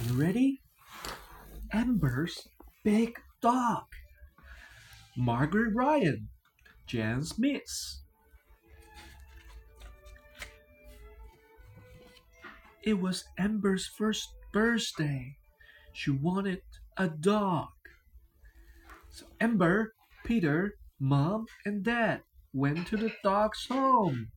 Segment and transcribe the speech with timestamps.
[0.00, 0.62] Are you ready?
[1.74, 2.48] Amber's
[2.82, 3.84] big dog.
[5.14, 6.28] Margaret Ryan,
[6.86, 8.00] Jan Smith.
[12.82, 15.36] It was Amber's first birthday.
[15.92, 16.62] She wanted
[16.96, 17.68] a dog.
[19.10, 19.92] So Amber,
[20.24, 22.22] Peter, Mom, and Dad
[22.54, 24.28] went to the dog's home.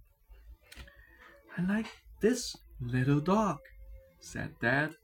[1.57, 1.87] I like
[2.19, 3.59] this little dog,
[4.19, 4.95] said Dad.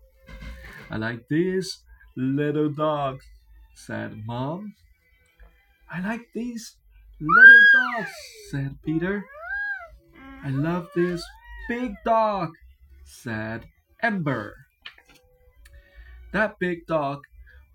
[0.90, 1.84] I like this
[2.16, 3.22] little dog,
[3.76, 4.73] said Mom.
[5.91, 6.77] I like these
[7.20, 8.12] little dogs,
[8.50, 9.23] said Peter.
[10.44, 11.23] I love this
[11.68, 12.54] big dog,
[13.05, 13.66] said
[14.02, 14.55] Amber.
[16.32, 17.21] That big dog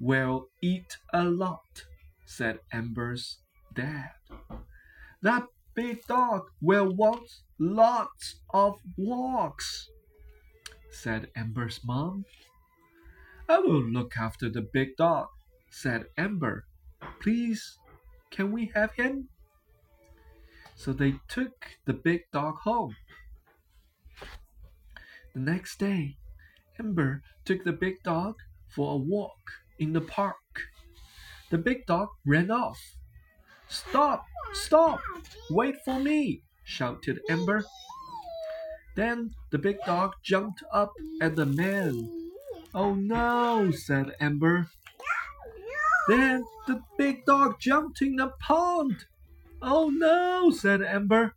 [0.00, 1.84] will eat a lot,
[2.24, 3.38] said Amber's
[3.74, 4.10] dad.
[5.22, 9.88] That big dog will want lots of walks,
[10.90, 12.24] said Amber's mom.
[13.48, 15.28] I will look after the big dog,
[15.70, 16.64] said Amber.
[17.20, 17.78] Please,
[18.30, 19.28] can we have him?
[20.76, 22.96] So they took the big dog home.
[25.34, 26.16] The next day,
[26.78, 28.36] Amber took the big dog
[28.68, 30.62] for a walk in the park.
[31.50, 32.80] The big dog ran off.
[33.68, 34.24] Stop!
[34.54, 35.00] Stop!
[35.50, 36.42] Wait for me!
[36.64, 37.64] shouted Amber.
[38.96, 42.23] Then the big dog jumped up at the man.
[42.74, 44.68] Oh no, said Amber.
[46.08, 49.04] Then the big dog jumped in the pond.
[49.62, 51.34] Oh no, said Amber.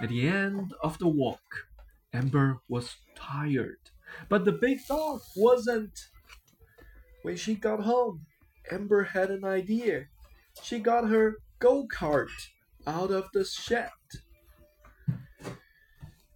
[0.00, 1.66] At the end of the walk,
[2.12, 3.80] Amber was tired,
[4.28, 5.98] but the big dog wasn't.
[7.22, 8.26] When she got home,
[8.70, 10.06] Amber had an idea.
[10.62, 12.30] She got her go kart
[12.86, 13.90] out of the shed.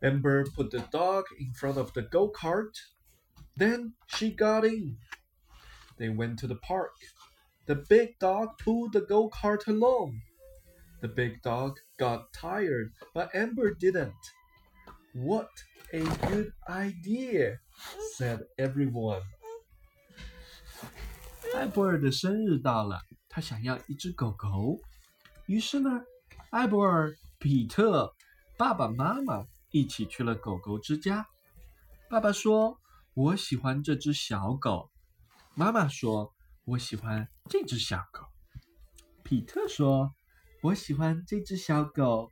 [0.03, 2.77] Amber put the dog in front of the go kart.
[3.60, 4.98] Then she got in.
[5.98, 6.94] They went to the park.
[7.66, 10.22] The big dog pulled the go kart along.
[11.02, 14.14] The big dog got tired, but Amber didn't.
[15.14, 15.50] What
[15.94, 17.60] a good idea,
[18.18, 19.22] said everyone.
[21.54, 24.82] 艾博尔的生日到了，他想要一只狗狗。
[25.46, 26.04] 于是呢，
[26.50, 28.14] 艾博尔、比特、
[28.58, 31.26] 爸爸妈妈一起去了狗狗之家。
[32.10, 32.79] 爸爸说：“
[33.15, 34.91] ：“我喜欢这只小狗。”
[35.55, 36.33] 妈妈说
[36.65, 38.27] ：“我喜欢这只小狗。”
[39.25, 40.13] 皮特说
[40.63, 42.31] ：“我喜欢这只小狗。”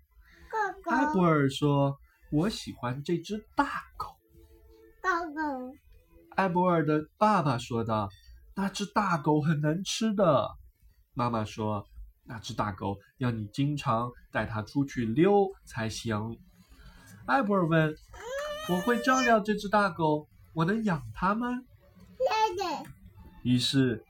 [0.90, 1.98] 艾博尔说
[2.32, 4.16] ：“我喜欢这只大狗。”
[5.02, 5.74] 大狗。
[6.36, 8.08] 艾博尔的爸爸说道。
[8.54, 10.48] 那只大狗很难吃的，
[11.14, 11.86] 妈妈说。
[12.24, 16.36] 那只大狗要你经常带它出去溜才行。
[17.24, 17.94] 艾博尔问
[18.68, 21.62] ：“我会照料这只大狗，我能养它吗？”
[23.44, 24.04] 于是，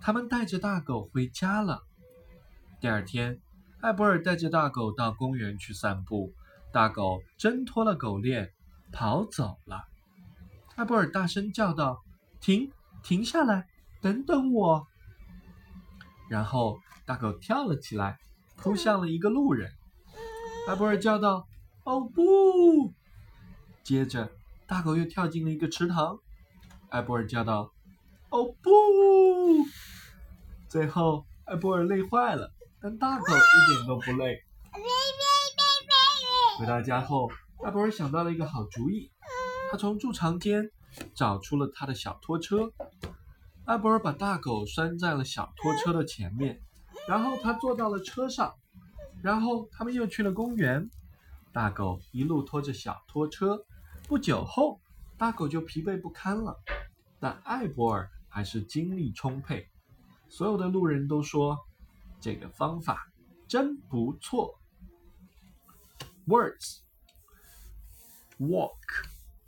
[0.00, 1.84] 他们带着大狗回家了。
[2.80, 3.40] 第二天，
[3.80, 6.32] 艾博尔带着大狗到公园去散步，
[6.72, 8.52] 大狗挣脱了狗链，
[8.92, 9.84] 跑走了。
[10.74, 12.02] 艾博尔大声叫道
[12.40, 12.72] ：“停，
[13.04, 13.68] 停下来！”
[14.02, 14.86] 等等我！
[16.28, 18.18] 然后大狗跳了起来，
[18.56, 19.70] 扑向了一个路人。
[20.68, 21.46] 艾博尔叫道
[21.84, 22.92] ：“哦不！”
[23.84, 24.28] 接着，
[24.66, 26.18] 大狗又跳进了一个池塘。
[26.90, 27.72] 艾博尔叫道
[28.30, 28.70] ：“哦不！”
[30.68, 34.42] 最后，艾博尔累坏了，但大狗一点都不累。
[36.58, 37.30] 回到家后，
[37.64, 39.10] 艾博尔想到了一个好主意。
[39.70, 40.70] 他从贮藏间
[41.14, 42.72] 找出了他的小拖车。
[43.66, 46.60] 艾博尔把大狗拴在了小拖车的前面，
[47.08, 48.54] 然后他坐到了车上，
[49.22, 50.88] 然后他们又去了公园。
[51.52, 53.64] 大狗一路拖着小拖车，
[54.08, 54.80] 不久后，
[55.18, 56.56] 大狗就疲惫不堪了，
[57.18, 59.68] 但艾博尔还是精力充沛。
[60.28, 61.58] 所有的路人都说
[62.20, 63.12] 这个方法
[63.48, 64.60] 真不错。
[66.26, 66.70] Words：walk，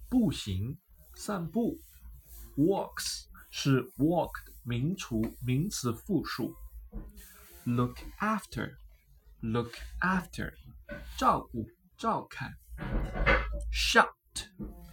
[0.08, 0.76] 步行，
[1.14, 1.78] 散步
[2.56, 3.26] ；walks。
[3.50, 6.54] 是 walk 的名除名词复数。
[7.64, 9.72] Look after，look
[10.02, 10.52] after，
[11.16, 11.66] 照顾
[11.96, 12.52] 照看。
[13.72, 14.12] Shout，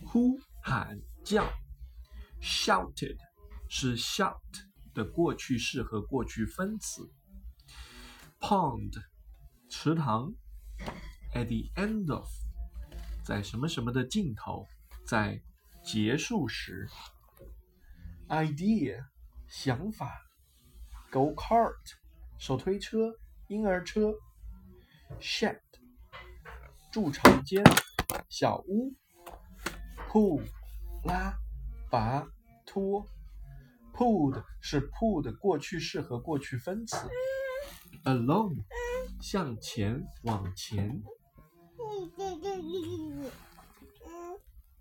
[0.05, 1.51] 呼喊叫。
[2.41, 3.17] Shouted
[3.67, 4.39] 是 shout
[4.93, 7.09] 的过去式和过去分词。
[8.39, 8.93] Pond，
[9.69, 10.33] 池塘。
[11.33, 12.27] At the end of，
[13.23, 14.67] 在什么什么的尽头，
[15.05, 15.41] 在
[15.83, 16.87] 结束时。
[18.29, 19.05] idea
[19.47, 20.11] 想法
[21.11, 21.75] ，go kart
[22.37, 23.13] 手推车、
[23.47, 24.13] 婴儿车
[25.19, 25.59] ，shed
[26.91, 27.63] 贮藏间、
[28.29, 28.93] 小屋
[30.15, 30.41] ，pool
[31.03, 31.37] 拉
[31.91, 32.25] 拔
[32.65, 33.05] 脱。
[33.93, 36.97] Pulled 是 pulled 过去式和过去分词。
[38.03, 38.63] Along
[39.21, 41.01] 向前往前。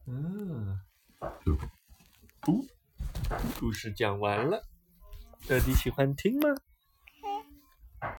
[0.07, 0.81] 嗯，
[2.47, 2.65] 哦，
[3.59, 4.65] 故事讲完了，
[5.49, 6.49] 大迪喜欢听吗？